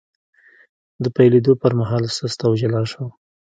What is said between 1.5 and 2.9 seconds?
پر مهال سست او جلا